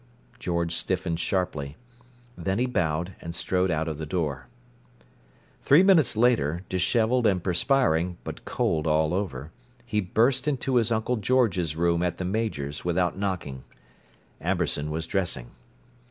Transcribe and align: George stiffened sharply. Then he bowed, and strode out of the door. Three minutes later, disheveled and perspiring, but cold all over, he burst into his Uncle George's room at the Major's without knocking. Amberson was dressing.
George 0.39 0.73
stiffened 0.73 1.19
sharply. 1.19 1.77
Then 2.35 2.57
he 2.57 2.65
bowed, 2.65 3.13
and 3.21 3.35
strode 3.35 3.69
out 3.69 3.87
of 3.87 3.99
the 3.99 4.05
door. 4.07 4.47
Three 5.61 5.83
minutes 5.83 6.17
later, 6.17 6.63
disheveled 6.69 7.27
and 7.27 7.43
perspiring, 7.43 8.17
but 8.23 8.43
cold 8.43 8.87
all 8.87 9.13
over, 9.13 9.51
he 9.85 10.01
burst 10.01 10.47
into 10.47 10.77
his 10.77 10.91
Uncle 10.91 11.17
George's 11.17 11.75
room 11.75 12.01
at 12.01 12.17
the 12.17 12.25
Major's 12.25 12.83
without 12.83 13.15
knocking. 13.15 13.63
Amberson 14.41 14.89
was 14.89 15.05
dressing. 15.05 15.51